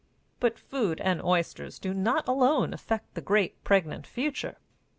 [0.39, 4.57] But food and oysters do not alone affect the great, pregnant future.